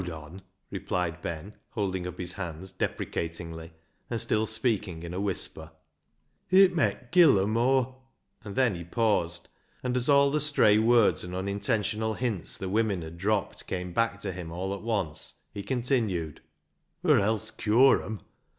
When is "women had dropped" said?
12.67-13.67